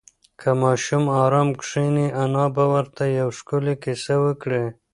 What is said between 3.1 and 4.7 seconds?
یوه ښکلې کیسه وکړي.